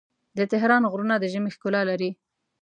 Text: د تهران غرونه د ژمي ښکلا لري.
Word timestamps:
د 0.37 0.39
تهران 0.51 0.83
غرونه 0.91 1.15
د 1.19 1.25
ژمي 1.33 1.51
ښکلا 1.55 1.81
لري. 1.89 2.09